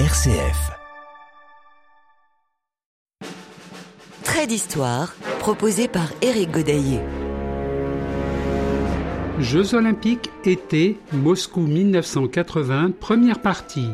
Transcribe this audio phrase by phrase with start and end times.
[0.00, 0.72] RCF.
[4.24, 6.98] Trait d'histoire proposé par Éric Godaillé.
[9.38, 13.90] Jeux olympiques été Moscou 1980, première partie.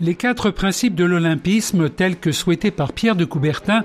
[0.00, 3.84] Les quatre principes de l'olympisme tels que souhaités par Pierre de Coubertin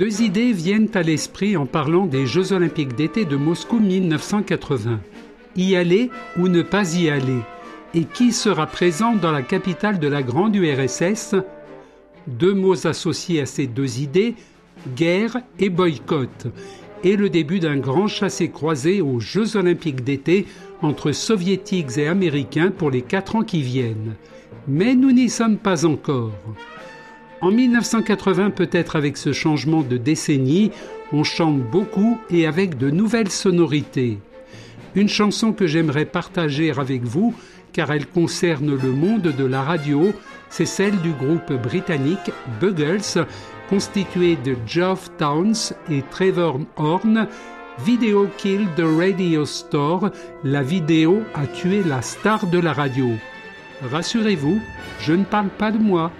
[0.00, 4.98] Deux idées viennent à l'esprit en parlant des Jeux olympiques d'été de Moscou 1980.
[5.56, 7.40] Y aller ou ne pas y aller?
[7.92, 11.34] Et qui sera présent dans la capitale de la grande URSS
[12.26, 14.36] Deux mots associés à ces deux idées,
[14.96, 16.46] guerre et boycott,
[17.04, 20.46] et le début d'un grand chassé-croisé aux Jeux olympiques d'été
[20.80, 24.14] entre soviétiques et américains pour les quatre ans qui viennent.
[24.66, 26.32] Mais nous n'y sommes pas encore.
[27.42, 30.72] En 1980, peut-être avec ce changement de décennie,
[31.10, 34.18] on chante beaucoup et avec de nouvelles sonorités.
[34.94, 37.34] Une chanson que j'aimerais partager avec vous,
[37.72, 40.12] car elle concerne le monde de la radio,
[40.50, 43.24] c'est celle du groupe britannique Buggles,
[43.70, 47.26] constitué de Geoff Towns et Trevor Horn.
[47.86, 50.10] Video Kill the Radio Store,
[50.44, 53.08] la vidéo a tué la star de la radio.
[53.90, 54.60] Rassurez-vous,
[55.00, 56.12] je ne parle pas de moi.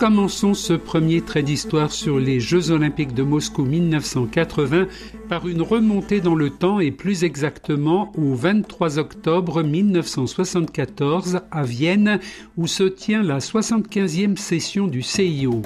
[0.00, 4.86] Commençons ce premier trait d'histoire sur les Jeux olympiques de Moscou 1980
[5.28, 12.18] par une remontée dans le temps et plus exactement au 23 octobre 1974 à Vienne
[12.56, 15.60] où se tient la 75e session du CIO.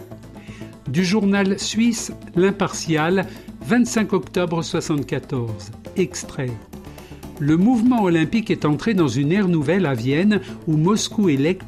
[0.89, 3.29] Du journal suisse L'Impartial,
[3.65, 5.71] 25 octobre 1974.
[5.97, 6.51] Extrait.
[7.41, 11.59] Le mouvement olympique est entré dans une ère nouvelle à Vienne où Moscou et Lech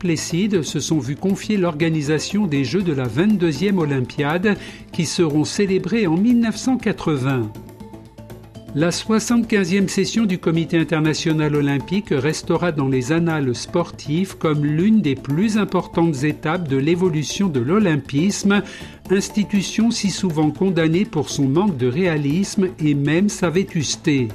[0.63, 4.57] se sont vus confier l'organisation des Jeux de la 22e Olympiade
[4.93, 7.51] qui seront célébrés en 1980.
[8.77, 15.15] La 75e session du Comité international olympique restera dans les annales sportives comme l'une des
[15.15, 18.63] plus importantes étapes de l'évolution de l'olympisme,
[19.11, 24.29] institution si souvent condamnée pour son manque de réalisme et même sa vétusté.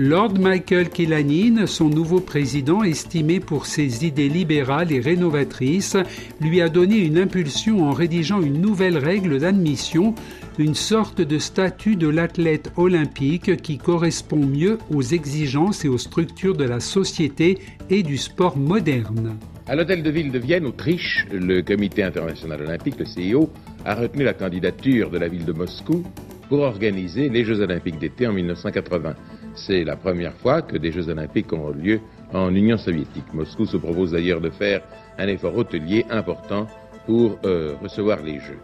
[0.00, 5.96] Lord Michael Killanin, son nouveau président, estimé pour ses idées libérales et rénovatrices,
[6.40, 10.14] lui a donné une impulsion en rédigeant une nouvelle règle d'admission,
[10.56, 16.56] une sorte de statut de l'athlète olympique qui correspond mieux aux exigences et aux structures
[16.56, 17.58] de la société
[17.90, 19.36] et du sport moderne.
[19.66, 23.50] À l'hôtel de ville de Vienne, Autriche, le Comité international olympique, le CIO,
[23.84, 26.04] a retenu la candidature de la ville de Moscou
[26.48, 29.16] pour organiser les Jeux olympiques d'été en 1980.
[29.66, 32.00] C'est la première fois que des Jeux olympiques ont lieu
[32.32, 33.32] en Union soviétique.
[33.34, 34.82] Moscou se propose d'ailleurs de faire
[35.18, 36.66] un effort hôtelier important
[37.06, 38.60] pour euh, recevoir les Jeux.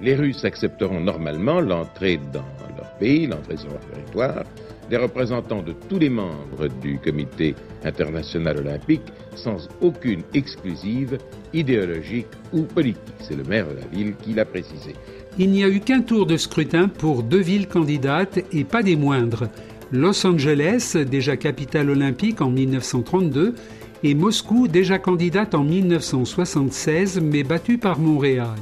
[0.00, 2.44] Les Russes accepteront normalement l'entrée dans
[2.76, 4.44] leur pays, l'entrée sur leur territoire,
[4.88, 7.54] des représentants de tous les membres du comité
[7.84, 9.02] international olympique
[9.34, 11.18] sans aucune exclusive
[11.52, 13.02] idéologique ou politique.
[13.20, 14.94] C'est le maire de la ville qui l'a précisé.
[15.38, 18.96] Il n'y a eu qu'un tour de scrutin pour deux villes candidates et pas des
[18.96, 19.48] moindres.
[19.90, 23.54] Los Angeles, déjà capitale olympique en 1932,
[24.02, 28.58] et Moscou, déjà candidate en 1976, mais battue par Montréal.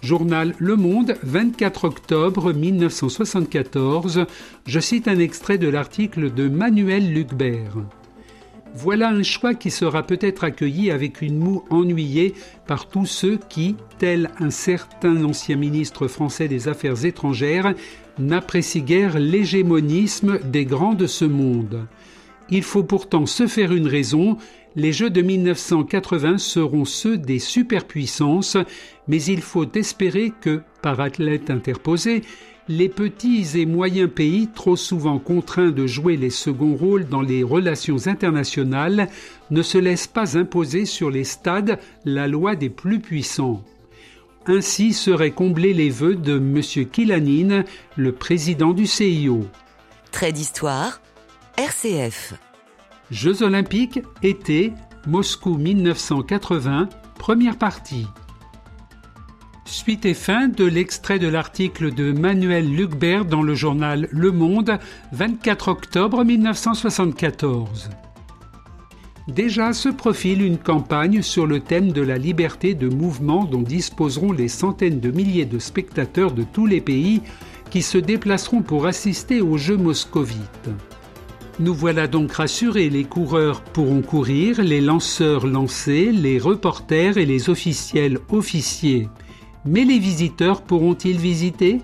[0.00, 4.26] Journal Le Monde, 24 octobre 1974,
[4.66, 7.76] je cite un extrait de l'article de Manuel Lucbert.
[8.74, 12.32] Voilà un choix qui sera peut-être accueilli avec une moue ennuyée
[12.66, 17.74] par tous ceux qui, tel un certain ancien ministre français des Affaires étrangères,
[18.18, 21.86] n'apprécient guère l'hégémonisme des grands de ce monde.
[22.48, 24.38] Il faut pourtant se faire une raison,
[24.74, 28.56] les Jeux de 1980 seront ceux des superpuissances,
[29.06, 32.22] mais il faut espérer que, par athlète interposé,
[32.76, 37.42] les petits et moyens pays, trop souvent contraints de jouer les seconds rôles dans les
[37.42, 39.08] relations internationales,
[39.50, 43.62] ne se laissent pas imposer sur les stades la loi des plus puissants.
[44.46, 46.60] Ainsi seraient comblés les vœux de M.
[46.90, 47.64] Kilanin,
[47.96, 49.44] le président du CIO.
[50.10, 51.02] Trait d'histoire,
[51.58, 52.34] RCF.
[53.10, 54.72] Jeux olympiques, été,
[55.06, 58.06] Moscou 1980, première partie.
[59.64, 64.78] Suite et fin de l'extrait de l'article de Manuel Lucbert dans le journal Le Monde,
[65.12, 67.90] 24 octobre 1974.
[69.28, 74.32] Déjà se profile une campagne sur le thème de la liberté de mouvement dont disposeront
[74.32, 77.22] les centaines de milliers de spectateurs de tous les pays
[77.70, 80.70] qui se déplaceront pour assister aux Jeux moscovites.
[81.60, 87.48] Nous voilà donc rassurés, les coureurs pourront courir, les lanceurs lancer, les reporters et les
[87.48, 89.08] officiels officiers.
[89.64, 91.80] Mais les visiteurs pourront-ils visiter?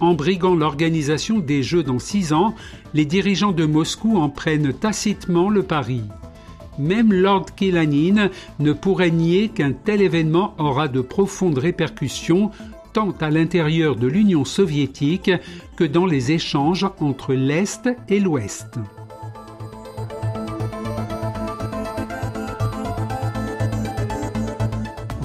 [0.00, 2.54] En briguant l'organisation des Jeux dans six ans,
[2.94, 6.02] les dirigeants de Moscou en prennent tacitement le pari.
[6.78, 12.50] Même Lord Killanin ne pourrait nier qu'un tel événement aura de profondes répercussions
[12.92, 15.30] tant à l'intérieur de l'Union soviétique
[15.76, 18.78] que dans les échanges entre l'Est et l'Ouest.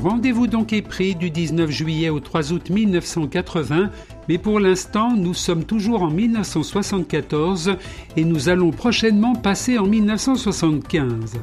[0.03, 3.91] Rendez-vous donc est pris du 19 juillet au 3 août 1980,
[4.27, 7.75] mais pour l'instant nous sommes toujours en 1974
[8.17, 11.39] et nous allons prochainement passer en 1975.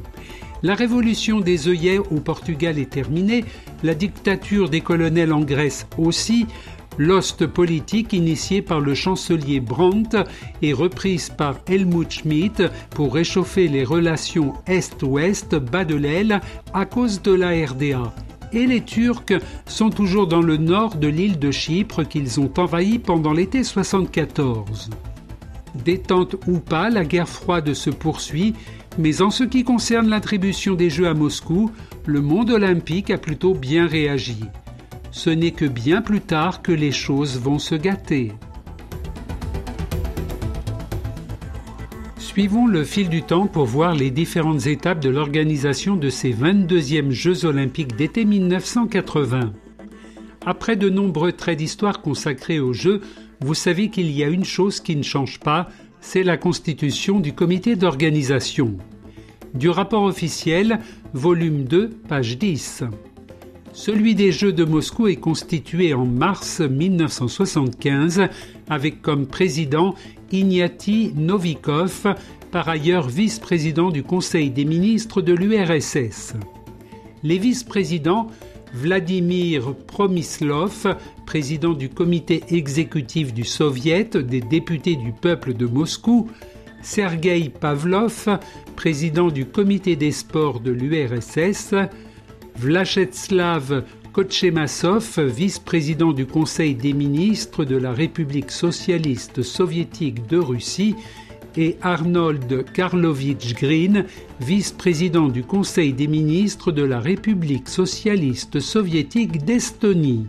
[0.65, 3.45] La révolution des œillets au Portugal est terminée,
[3.85, 6.49] la dictature des colonels en Grèce aussi,
[6.99, 10.19] l'ost politique initiée par le chancelier Brandt
[10.63, 16.41] et reprise par Helmut Schmidt pour réchauffer les relations Est-Ouest bas de l'aile
[16.75, 18.13] à cause de la RDA.
[18.53, 22.99] Et les Turcs sont toujours dans le nord de l'île de Chypre qu'ils ont envahi
[22.99, 24.91] pendant l'été 74.
[25.85, 28.55] Détente ou pas, la guerre froide se poursuit
[28.99, 31.71] mais en ce qui concerne l'attribution des Jeux à Moscou,
[32.05, 34.41] le monde olympique a plutôt bien réagi.
[35.13, 38.33] Ce n'est que bien plus tard que les choses vont se gâter.
[42.39, 47.11] Suivons le fil du temps pour voir les différentes étapes de l'organisation de ces 22e
[47.11, 49.53] Jeux olympiques d'été 1980.
[50.47, 53.01] Après de nombreux traits d'histoire consacrés aux Jeux,
[53.41, 55.69] vous savez qu'il y a une chose qui ne change pas,
[56.01, 58.77] c'est la constitution du comité d'organisation.
[59.55, 60.79] Du rapport officiel,
[61.15, 62.85] volume 2, page 10.
[63.79, 68.23] Celui des Jeux de Moscou est constitué en mars 1975
[68.69, 69.95] avec comme président
[70.33, 72.13] Ignati Novikov,
[72.51, 76.35] par ailleurs vice-président du Conseil des ministres de l'URSS.
[77.23, 78.27] Les vice-présidents
[78.75, 86.29] Vladimir Promislov, président du comité exécutif du Soviet des députés du peuple de Moscou,
[86.83, 88.41] Sergei Pavlov,
[88.75, 91.75] président du comité des sports de l'URSS,
[92.59, 100.97] Vlachetslav Kochemasov, vice-président du Conseil des ministres de la République socialiste soviétique de Russie,
[101.57, 104.05] et Arnold Karlovitch Green,
[104.41, 110.27] vice-président du Conseil des ministres de la République socialiste soviétique d'Estonie.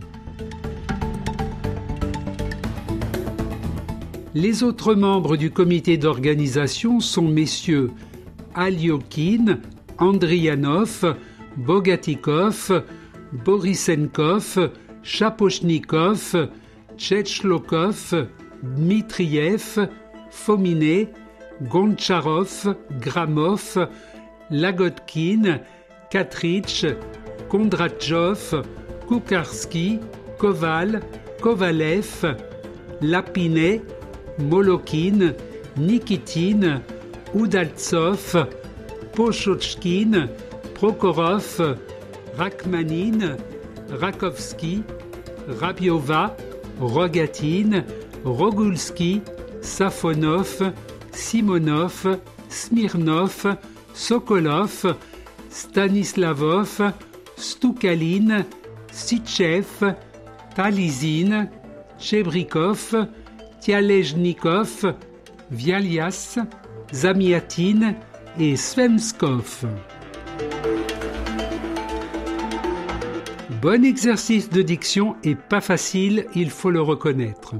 [4.34, 7.90] Les autres membres du comité d'organisation sont messieurs
[8.54, 9.58] Aliokin,
[9.98, 11.16] Andrianov,
[11.66, 12.56] Bogatikov,
[13.44, 16.20] Borisenkov, Chapochnikov,
[16.96, 18.28] Tchetchlokov,
[18.62, 19.88] Dmitriev,
[20.30, 21.08] Fominé,
[21.68, 23.76] Goncharov, Gramov,
[24.50, 25.60] Lagotkin,
[26.10, 26.96] Katrich,
[27.48, 28.64] Kondratchov,
[29.06, 30.00] Kukarski,
[30.38, 31.02] Koval,
[31.40, 32.36] Kovalev,
[33.02, 33.82] Lapinet,
[34.38, 35.34] Molokin,
[35.76, 36.80] Nikitin,
[37.34, 38.48] Udaltsov,
[39.14, 40.28] Pochochkin,
[40.80, 41.76] Prokhorov,
[42.38, 43.36] Rachmanin,
[43.90, 44.82] Rakovsky,
[45.60, 46.34] Rabiova,
[46.80, 47.84] Rogatin,
[48.24, 49.20] Rogulski,
[49.60, 50.72] Safonov,
[51.12, 52.16] Simonov,
[52.48, 53.58] Smirnov,
[53.92, 54.96] Sokolov,
[55.50, 56.94] Stanislavov,
[57.36, 58.42] Stukalin,
[58.90, 59.84] Sitchev,
[60.56, 61.46] Talizin,
[61.98, 62.80] Chebrikov,
[63.60, 64.96] Tialejnikov,
[65.50, 66.38] Vialias,
[66.90, 67.96] Zamiatin
[68.38, 69.44] et Svemskov.
[73.62, 77.56] Bon exercice de diction et pas facile, il faut le reconnaître.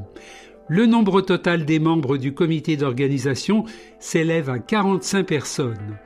[0.66, 3.66] Le nombre total des membres du comité d'organisation
[3.98, 5.98] s'élève à 45 personnes.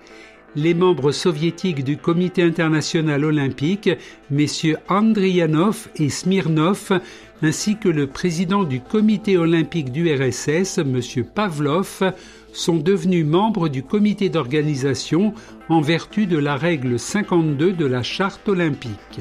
[0.57, 3.89] Les membres soviétiques du comité international olympique,
[4.33, 7.01] messieurs Andrianov et Smirnov,
[7.43, 11.01] ainsi que le président du comité olympique du RSS, M.
[11.33, 12.13] Pavlov,
[12.53, 15.35] sont devenus membres du comité d'organisation
[15.69, 19.21] en vertu de la règle 52 de la charte olympique.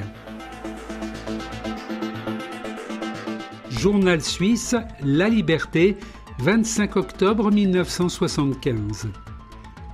[3.84, 5.98] Journal suisse La Liberté,
[6.40, 9.10] 25 octobre 1975.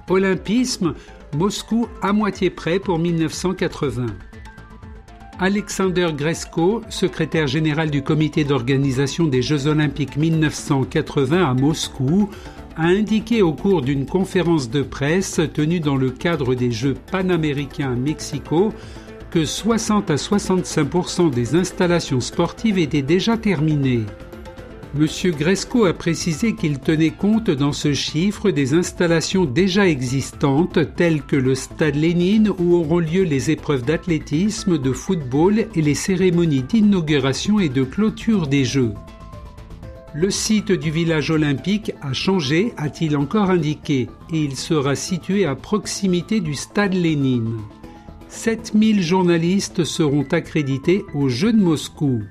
[0.10, 0.94] Olympisme,
[1.36, 4.06] Moscou à moitié prêt pour 1980.
[5.40, 12.30] Alexander Gresko, secrétaire général du comité d'organisation des Jeux olympiques 1980 à Moscou,
[12.78, 17.94] a indiqué au cours d'une conférence de presse tenue dans le cadre des Jeux panaméricains
[17.94, 18.72] à Mexico
[19.32, 24.06] que 60 à 65% des installations sportives étaient déjà terminées.
[24.98, 25.06] M.
[25.38, 31.36] Gresco a précisé qu'il tenait compte dans ce chiffre des installations déjà existantes telles que
[31.36, 37.60] le stade Lénine où auront lieu les épreuves d'athlétisme, de football et les cérémonies d'inauguration
[37.60, 38.94] et de clôture des Jeux.
[40.16, 45.54] Le site du village olympique a changé, a-t-il encore indiqué, et il sera situé à
[45.54, 47.60] proximité du stade Lénine.
[48.30, 52.22] 7000 journalistes seront accrédités aux Jeux de Moscou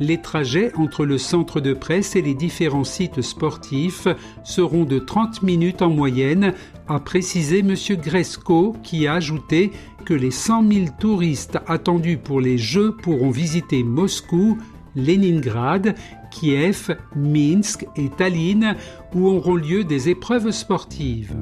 [0.00, 4.08] les trajets entre le centre de presse et les différents sites sportifs
[4.42, 6.54] seront de 30 minutes en moyenne,
[6.88, 7.74] a précisé M.
[8.02, 9.70] Gresco, qui a ajouté
[10.06, 14.58] que les 100 000 touristes attendus pour les Jeux pourront visiter Moscou,
[14.96, 15.94] Leningrad,
[16.30, 18.76] Kiev, Minsk et Tallinn,
[19.14, 21.36] où auront lieu des épreuves sportives.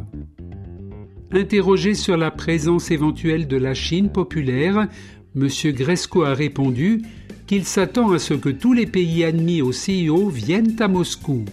[1.31, 4.89] Interrogé sur la présence éventuelle de la Chine populaire,
[5.37, 5.49] M.
[5.73, 7.03] Gresco a répondu
[7.47, 11.45] qu'il s'attend à ce que tous les pays admis au CIO viennent à Moscou.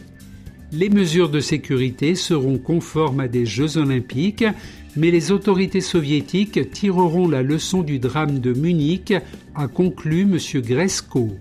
[0.71, 4.45] Les mesures de sécurité seront conformes à des Jeux olympiques,
[4.95, 9.13] mais les autorités soviétiques tireront la leçon du drame de Munich,
[9.55, 10.37] a conclu M.
[10.61, 11.31] Gresco.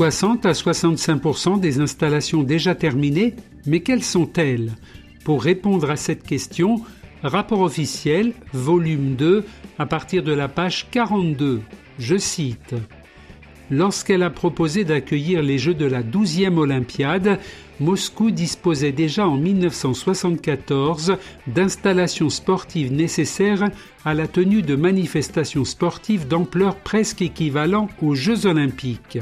[0.00, 3.34] 60 à 65% des installations déjà terminées,
[3.66, 4.72] mais quelles sont-elles?
[5.24, 6.80] Pour répondre à cette question,
[7.22, 9.44] rapport officiel, volume 2,
[9.78, 11.60] à partir de la page 42.
[11.98, 12.74] Je cite.
[13.70, 17.38] Lorsqu'elle a proposé d'accueillir les Jeux de la 12e Olympiade,
[17.78, 23.68] Moscou disposait déjà en 1974 d'installations sportives nécessaires
[24.06, 29.18] à la tenue de manifestations sportives d'ampleur presque équivalent aux Jeux olympiques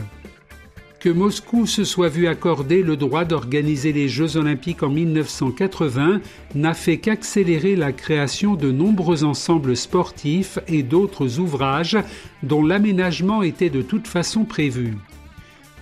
[1.00, 6.20] que Moscou se soit vu accorder le droit d'organiser les Jeux olympiques en 1980
[6.54, 11.98] n'a fait qu'accélérer la création de nombreux ensembles sportifs et d'autres ouvrages
[12.42, 14.96] dont l'aménagement était de toute façon prévu.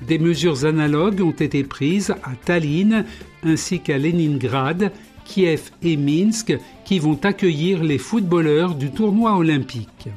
[0.07, 3.07] Des mesures analogues ont été prises à Tallinn
[3.43, 4.93] ainsi qu'à Leningrad,
[5.25, 10.09] Kiev et Minsk qui vont accueillir les footballeurs du tournoi olympique.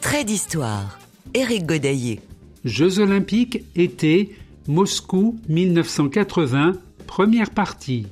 [0.00, 0.98] Trait d'histoire.
[1.32, 2.20] Éric Godaillé.
[2.64, 4.34] Jeux olympiques, été,
[4.68, 6.72] Moscou 1980,
[7.06, 8.06] première partie.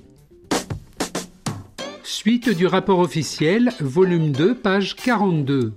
[2.02, 5.73] Suite du rapport officiel, volume 2, page 42.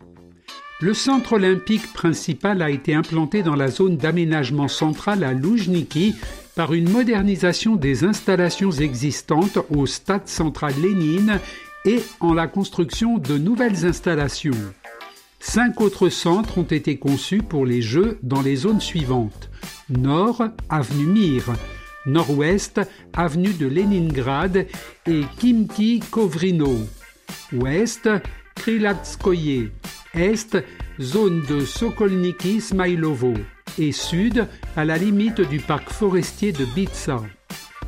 [0.82, 6.14] Le centre olympique principal a été implanté dans la zone d'aménagement central à Loujniki
[6.54, 11.40] par une modernisation des installations existantes au stade central Lénine
[11.86, 14.52] et en la construction de nouvelles installations.
[15.48, 19.52] Cinq autres centres ont été conçus pour les Jeux dans les zones suivantes.
[19.90, 21.44] Nord, avenue Mir,
[22.08, 22.82] Nord-Ouest,
[23.14, 24.66] avenue de Leningrad
[25.06, 26.80] et Kimki Kovrino.
[27.54, 28.10] Ouest,
[28.56, 29.70] Krylatskoye.
[30.16, 30.58] Est,
[31.00, 33.36] zone de Sokolniki Smailovo.
[33.78, 37.22] Et Sud, à la limite du parc forestier de Bitsa.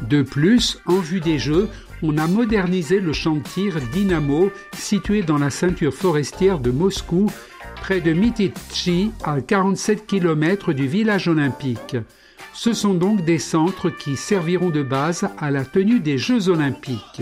[0.08, 1.70] De plus, en vue des Jeux,
[2.04, 3.12] on a modernisé le
[3.44, 7.32] tir Dynamo situé dans la ceinture forestière de Moscou,
[7.82, 11.98] près de Mititchi, à 47 km du village olympique.
[12.54, 17.22] Ce sont donc des centres qui serviront de base à la tenue des Jeux olympiques.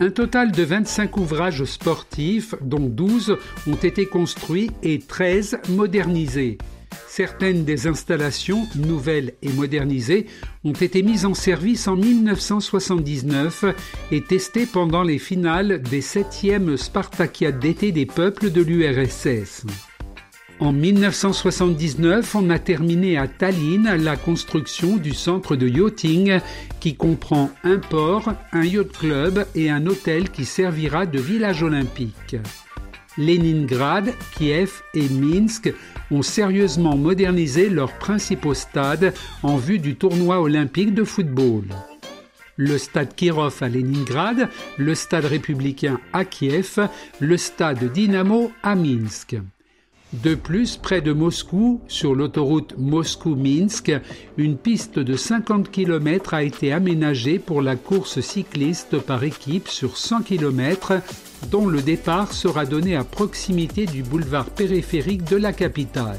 [0.00, 6.58] Un total de 25 ouvrages sportifs, dont 12 ont été construits et 13 modernisés.
[7.06, 10.26] Certaines des installations, nouvelles et modernisées,
[10.64, 13.64] ont été mises en service en 1979
[14.12, 19.64] et testées pendant les finales des 7e Spartakiades d'été des peuples de l'URSS.
[20.60, 26.40] En 1979, on a terminé à Tallinn la construction du centre de yachting
[26.80, 32.36] qui comprend un port, un yacht club et un hôtel qui servira de village olympique.
[33.16, 35.72] Leningrad, Kiev et Minsk
[36.10, 39.12] ont sérieusement modernisé leurs principaux stades
[39.42, 41.64] en vue du tournoi olympique de football.
[42.56, 44.48] Le stade Kirov à Leningrad,
[44.78, 46.88] le stade républicain à Kiev,
[47.20, 49.36] le stade Dynamo à Minsk.
[50.14, 53.92] De plus, près de Moscou, sur l'autoroute Moscou-Minsk,
[54.38, 59.98] une piste de 50 km a été aménagée pour la course cycliste par équipe sur
[59.98, 60.94] 100 km,
[61.50, 66.18] dont le départ sera donné à proximité du boulevard périphérique de la capitale.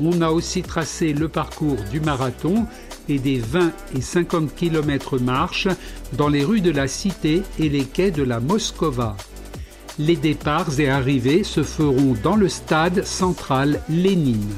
[0.00, 2.66] On a aussi tracé le parcours du marathon
[3.08, 5.68] et des 20 et 50 km marche
[6.14, 9.16] dans les rues de la Cité et les quais de la Moskova.
[9.98, 14.52] Les départs et arrivées se feront dans le stade central Lénine.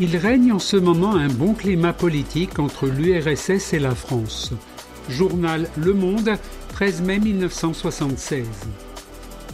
[0.00, 4.52] Il règne en ce moment un bon climat politique entre l'URSS et la France.
[5.08, 6.32] Journal Le Monde,
[6.74, 8.46] 13 mai 1976.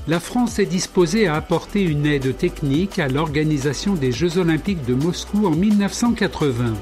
[0.07, 4.95] La France est disposée à apporter une aide technique à l'organisation des Jeux olympiques de
[4.95, 6.75] Moscou en 1980.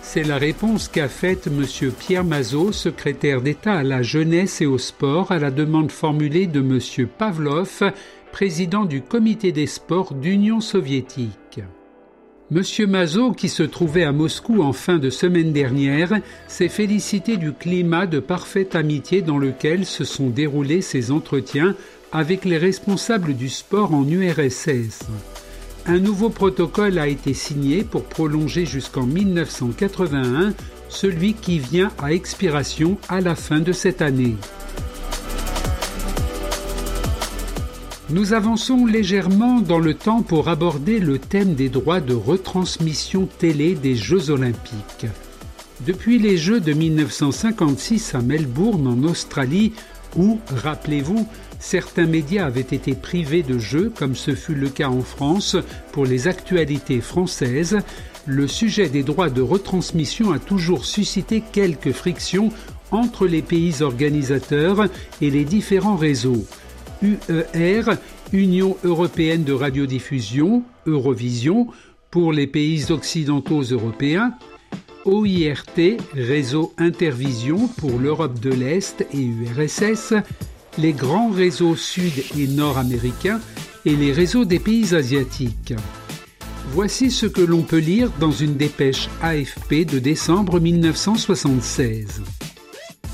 [0.00, 1.92] C'est la réponse qu'a faite M.
[1.92, 6.60] Pierre Mazot, secrétaire d'État à la jeunesse et au sport, à la demande formulée de
[6.60, 7.06] M.
[7.18, 7.92] Pavlov,
[8.32, 11.47] président du comité des sports d'Union soviétique.
[12.54, 12.62] M.
[12.88, 16.12] Mazot, qui se trouvait à Moscou en fin de semaine dernière,
[16.46, 21.74] s'est félicité du climat de parfaite amitié dans lequel se sont déroulés ses entretiens
[22.10, 25.04] avec les responsables du sport en URSS
[25.88, 30.52] un nouveau protocole a été signé pour prolonger jusqu'en 1981
[30.90, 34.36] celui qui vient à expiration à la fin de cette année.
[38.10, 43.74] Nous avançons légèrement dans le temps pour aborder le thème des droits de retransmission télé
[43.74, 45.04] des Jeux olympiques.
[45.86, 49.74] Depuis les Jeux de 1956 à Melbourne en Australie,
[50.16, 51.28] où, rappelez-vous,
[51.60, 55.56] certains médias avaient été privés de jeux, comme ce fut le cas en France
[55.92, 57.76] pour les actualités françaises,
[58.24, 62.50] le sujet des droits de retransmission a toujours suscité quelques frictions
[62.90, 64.86] entre les pays organisateurs
[65.20, 66.46] et les différents réseaux.
[67.02, 67.94] UER,
[68.32, 71.68] Union européenne de radiodiffusion, Eurovision,
[72.10, 74.32] pour les pays occidentaux européens,
[75.04, 80.14] OIRT, Réseau Intervision pour l'Europe de l'Est et URSS,
[80.78, 83.40] les grands réseaux sud et nord-américains
[83.84, 85.74] et les réseaux des pays asiatiques.
[86.72, 92.22] Voici ce que l'on peut lire dans une dépêche AFP de décembre 1976.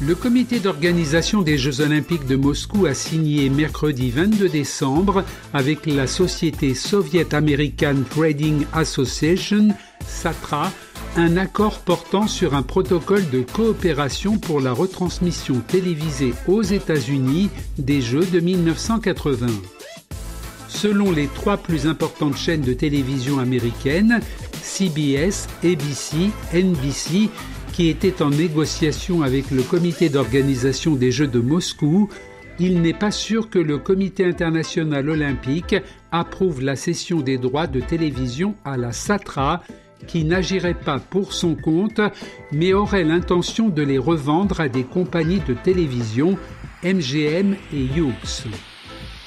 [0.00, 6.08] Le comité d'organisation des Jeux olympiques de Moscou a signé mercredi 22 décembre avec la
[6.08, 9.68] société Soviet American Trading Association,
[10.04, 10.72] SATRA,
[11.16, 18.00] un accord portant sur un protocole de coopération pour la retransmission télévisée aux États-Unis des
[18.00, 19.46] Jeux de 1980.
[20.68, 24.20] Selon les trois plus importantes chaînes de télévision américaines,
[24.60, 27.30] CBS, ABC, NBC,
[27.74, 32.08] qui étaient en négociation avec le comité d'organisation des Jeux de Moscou,
[32.60, 35.74] il n'est pas sûr que le comité international olympique
[36.12, 39.64] approuve la cession des droits de télévision à la SATRA
[40.06, 42.00] qui n'agirait pas pour son compte,
[42.52, 46.38] mais aurait l'intention de les revendre à des compagnies de télévision,
[46.84, 48.46] MGM et Hughes.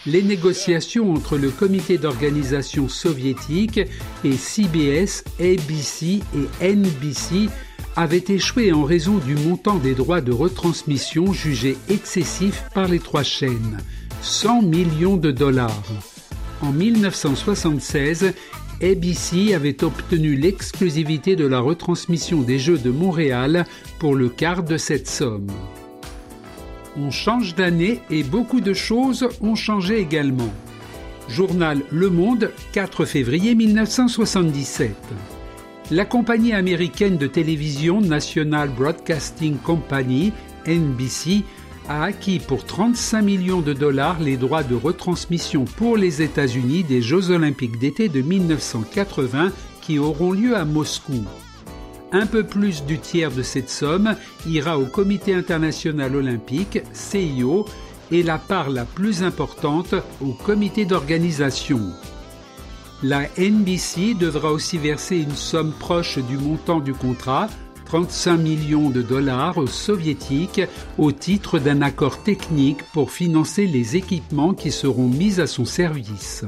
[0.06, 3.82] Les négociations entre le comité d'organisation soviétique
[4.24, 6.22] et CBS, ABC
[6.62, 7.50] et NBC
[7.98, 13.24] avaient échoué en raison du montant des droits de retransmission jugé excessif par les trois
[13.24, 13.80] chaînes,
[14.22, 15.84] 100 millions de dollars.
[16.62, 18.34] En 1976,
[18.84, 23.66] ABC avait obtenu l'exclusivité de la retransmission des Jeux de Montréal
[23.98, 25.48] pour le quart de cette somme.
[26.96, 30.54] On change d'année et beaucoup de choses ont changé également.
[31.30, 34.92] Journal Le Monde, 4 février 1977.
[35.90, 40.34] La compagnie américaine de télévision National Broadcasting Company,
[40.68, 41.46] NBC,
[41.88, 47.02] a acquis pour 35 millions de dollars les droits de retransmission pour les États-Unis des
[47.02, 51.24] Jeux olympiques d'été de 1980 qui auront lieu à Moscou.
[52.12, 57.66] Un peu plus du tiers de cette somme ira au Comité international olympique, CIO,
[58.12, 61.80] et la part la plus importante au comité d'organisation.
[63.04, 67.48] La NBC devra aussi verser une somme proche du montant du contrat,
[67.86, 70.62] 35 millions de dollars aux soviétiques
[70.98, 76.44] au titre d'un accord technique pour financer les équipements qui seront mis à son service.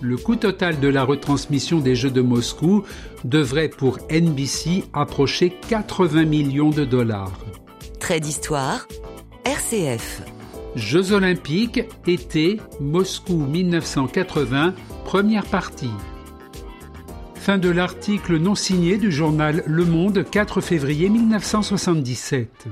[0.00, 2.84] Le coût total de la retransmission des Jeux de Moscou
[3.24, 7.38] devrait pour NBC approcher 80 millions de dollars.
[8.00, 8.88] Trait d'histoire,
[9.44, 10.22] RCF.
[10.76, 15.92] Jeux olympiques, été, Moscou 1980, première partie.
[17.34, 22.66] Fin de l'article non signé du journal Le Monde 4 février 1977.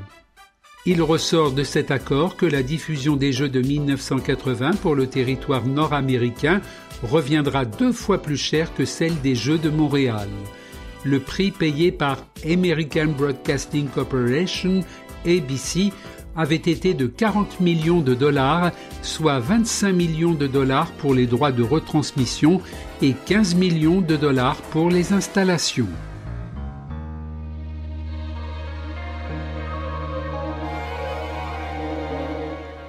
[0.87, 5.66] Il ressort de cet accord que la diffusion des Jeux de 1980 pour le territoire
[5.66, 6.61] nord-américain
[7.03, 10.29] reviendra deux fois plus cher que celle des Jeux de Montréal.
[11.05, 14.81] Le prix payé par American Broadcasting Corporation,
[15.27, 15.92] ABC,
[16.37, 21.53] avait été de 40 millions de dollars, soit 25 millions de dollars pour les droits
[21.53, 22.61] de retransmission
[23.01, 25.88] et 15 millions de dollars pour les installations.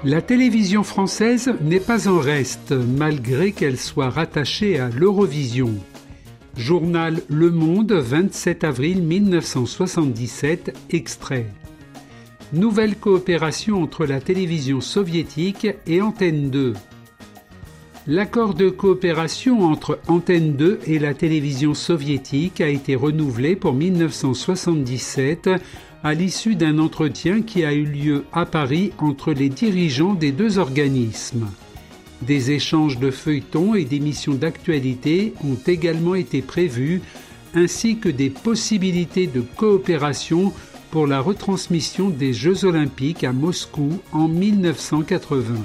[0.06, 5.76] La télévision française n'est pas en reste malgré qu'elle soit rattachée à l'Eurovision.
[6.58, 11.48] Journal Le Monde, 27 avril 1977, extrait
[12.54, 16.74] nouvelle coopération entre la télévision soviétique et Antenne 2.
[18.06, 25.50] L'accord de coopération entre Antenne 2 et la télévision soviétique a été renouvelé pour 1977
[26.04, 30.60] à l'issue d'un entretien qui a eu lieu à Paris entre les dirigeants des deux
[30.60, 31.48] organismes.
[32.22, 37.02] Des échanges de feuilletons et d'émissions d'actualité ont également été prévus,
[37.56, 40.54] ainsi que des possibilités de coopération
[40.94, 45.56] pour la retransmission des Jeux olympiques à Moscou en 1980.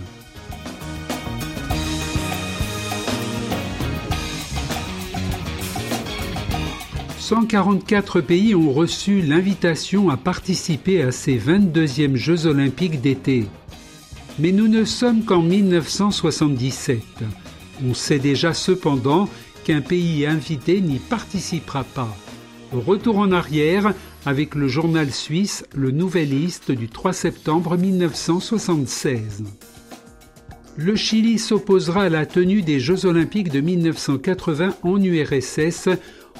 [7.18, 13.44] «144 pays ont reçu l'invitation à participer à ces 22e Jeux olympiques d'été.
[14.38, 17.02] Mais nous ne sommes qu'en 1977.
[17.86, 19.28] On sait déjà cependant
[19.64, 22.16] qu'un pays invité n'y participera pas.
[22.72, 23.92] Retour en arrière,
[24.26, 29.44] avec le journal suisse Le Nouvelliste du 3 septembre 1976.
[30.76, 35.88] Le Chili s'opposera à la tenue des Jeux olympiques de 1980 en URSS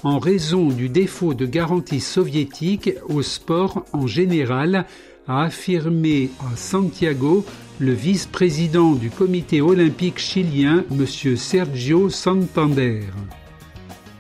[0.05, 4.87] en raison du défaut de garantie soviétique au sport en général,
[5.27, 7.45] a affirmé à Santiago
[7.79, 11.37] le vice-président du comité olympique chilien, M.
[11.37, 13.03] Sergio Santander.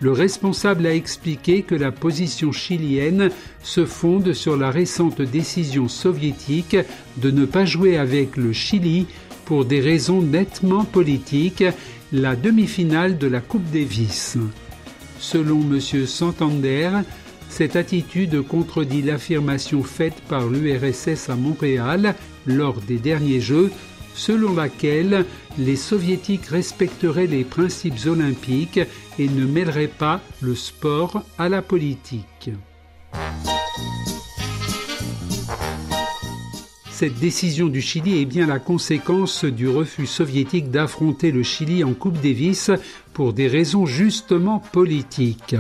[0.01, 3.31] Le responsable a expliqué que la position chilienne
[3.63, 6.77] se fonde sur la récente décision soviétique
[7.17, 9.07] de ne pas jouer avec le Chili
[9.45, 11.65] pour des raisons nettement politiques
[12.13, 14.39] la demi-finale de la Coupe Davis.
[15.19, 16.07] Selon M.
[16.07, 16.91] Santander,
[17.49, 22.15] cette attitude contredit l'affirmation faite par l'URSS à Montréal
[22.47, 23.73] lors des derniers Jeux
[24.19, 25.25] selon laquelle
[25.59, 28.81] les soviétiques respecteraient les principes olympiques
[29.19, 32.51] et ne mêleraient pas le sport à la politique.
[36.91, 41.95] Cette décision du Chili est bien la conséquence du refus soviétique d'affronter le Chili en
[41.95, 42.73] Coupe Davis
[43.13, 45.55] pour des raisons justement politiques.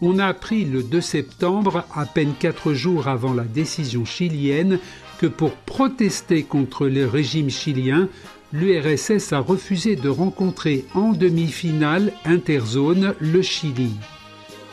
[0.00, 4.78] On a appris le 2 septembre, à peine quatre jours avant la décision chilienne,
[5.24, 8.10] que pour protester contre le régime chilien,
[8.52, 13.92] l'URSS a refusé de rencontrer en demi-finale interzone le Chili.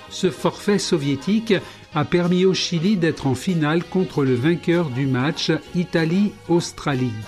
[0.09, 1.53] ce forfait soviétique
[1.95, 7.23] a permis au Chili d'être en finale contre le vainqueur du match Italie-Australie.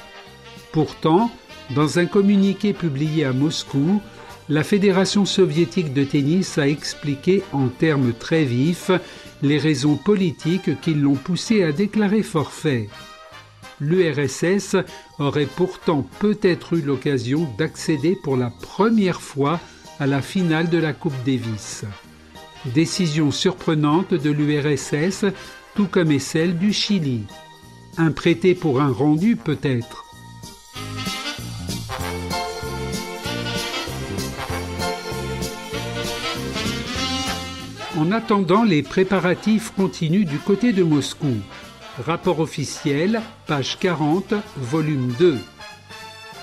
[0.74, 1.32] Pourtant,
[1.74, 4.02] dans un communiqué publié à Moscou,
[4.50, 8.92] la Fédération soviétique de tennis a expliqué en termes très vifs
[9.42, 12.90] les raisons politiques qui l'ont poussé à déclarer forfait.
[13.84, 14.78] L'URSS
[15.20, 19.60] aurait pourtant peut-être eu l'occasion d'accéder pour la première fois
[20.00, 21.84] à la finale de la Coupe Davis.
[22.74, 25.26] Décision surprenante de l'URSS,
[25.76, 27.24] tout comme celle du Chili.
[27.98, 30.06] Un prêté pour un rendu peut-être.
[37.98, 41.36] En attendant, les préparatifs continuent du côté de Moscou.
[42.00, 45.38] Rapport officiel, page 40, volume 2.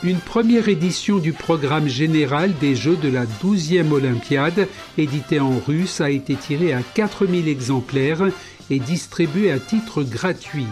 [0.04, 6.00] Une première édition du programme général des Jeux de la 12e Olympiade, édité en russe,
[6.00, 8.28] a été tirée à 4000 exemplaires
[8.70, 10.68] et distribuée à titre gratuit.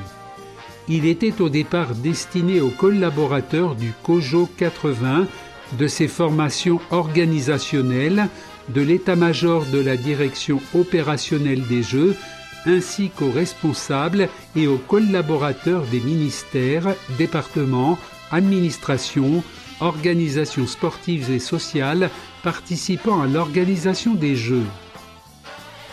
[0.88, 5.26] Il était au départ destiné aux collaborateurs du COJO 80,
[5.76, 8.28] de ses formations organisationnelles,
[8.68, 12.16] de l'état-major de la direction opérationnelle des Jeux,
[12.68, 17.98] ainsi qu'aux responsables et aux collaborateurs des ministères, départements,
[18.30, 19.42] administrations,
[19.80, 22.10] organisations sportives et sociales
[22.42, 24.66] participant à l'organisation des Jeux.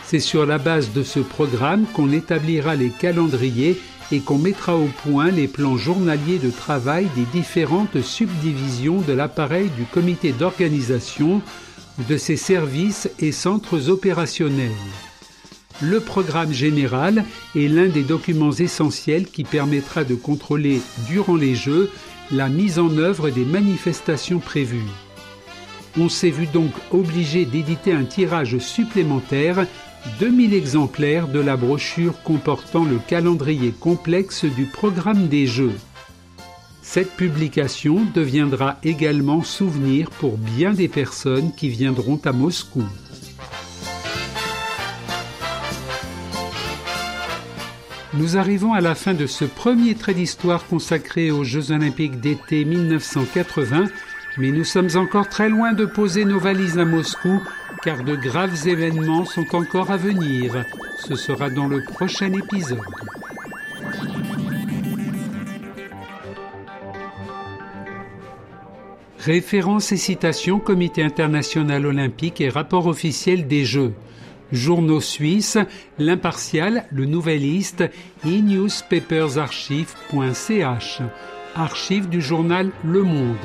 [0.04, 3.80] C'est sur la base de ce programme qu'on établira les calendriers
[4.12, 9.70] et qu'on mettra au point les plans journaliers de travail des différentes subdivisions de l'appareil
[9.70, 11.42] du comité d'organisation
[12.08, 14.72] de ses services et centres opérationnels.
[15.82, 21.92] Le programme général est l'un des documents essentiels qui permettra de contrôler durant les Jeux
[22.32, 24.88] la mise en œuvre des manifestations prévues.
[26.00, 29.68] On s'est vu donc obligé d'éditer un tirage supplémentaire,
[30.20, 35.76] 2000 exemplaires de la brochure comportant le calendrier complexe du programme des Jeux.
[36.82, 42.84] Cette publication deviendra également souvenir pour bien des personnes qui viendront à Moscou.
[48.18, 52.64] Nous arrivons à la fin de ce premier trait d'histoire consacré aux Jeux olympiques d'été
[52.64, 53.88] 1980,
[54.38, 57.42] mais nous sommes encore très loin de poser nos valises à Moscou,
[57.84, 60.64] car de graves événements sont encore à venir.
[61.06, 62.80] Ce sera dans le prochain épisode.
[69.20, 73.94] Références et citations Comité international olympique et rapport officiel des Jeux
[74.56, 75.60] journaux suisses,
[76.00, 77.84] l'impartial, le Nouvelliste
[78.26, 81.02] et newspapersarchive.ch,
[81.56, 83.38] archive du journal Le Monde.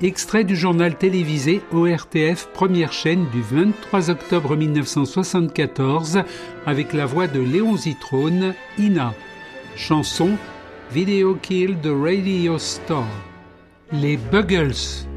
[0.00, 6.20] Extrait du journal télévisé ORTF première chaîne du 23 octobre 1974
[6.66, 9.12] avec la voix de Léon Zitrone, Ina.
[9.76, 10.36] Chanson
[10.92, 13.04] Video Kill the Radio Star.
[13.92, 15.08] Les Buggles